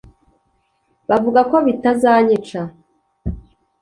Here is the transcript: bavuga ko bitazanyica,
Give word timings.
bavuga 1.09 1.41
ko 1.49 1.55
bitazanyica, 1.65 2.61